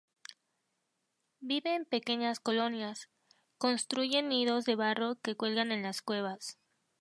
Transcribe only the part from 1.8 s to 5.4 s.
pequeñas colonias; construyen nidos de barro que